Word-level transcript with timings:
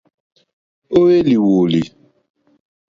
Ó 0.95 0.99
hwélì 1.03 1.35
wòòlì. 1.45 1.81